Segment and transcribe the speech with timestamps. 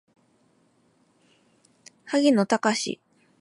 [2.05, 2.99] 荻野貴司